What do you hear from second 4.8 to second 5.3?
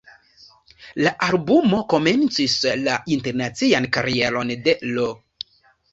Lo.